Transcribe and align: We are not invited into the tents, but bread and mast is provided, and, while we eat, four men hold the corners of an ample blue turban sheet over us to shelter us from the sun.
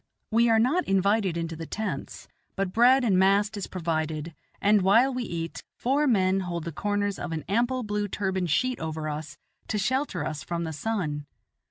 We 0.31 0.49
are 0.49 0.57
not 0.57 0.85
invited 0.87 1.37
into 1.37 1.55
the 1.55 1.67
tents, 1.67 2.27
but 2.55 2.73
bread 2.73 3.03
and 3.03 3.19
mast 3.19 3.55
is 3.55 3.67
provided, 3.67 4.33
and, 4.59 4.81
while 4.81 5.13
we 5.13 5.21
eat, 5.21 5.63
four 5.75 6.07
men 6.07 6.39
hold 6.39 6.63
the 6.63 6.71
corners 6.71 7.19
of 7.19 7.31
an 7.31 7.43
ample 7.47 7.83
blue 7.83 8.07
turban 8.07 8.47
sheet 8.47 8.79
over 8.79 9.07
us 9.09 9.37
to 9.67 9.77
shelter 9.77 10.25
us 10.25 10.43
from 10.43 10.63
the 10.63 10.73
sun. 10.73 11.27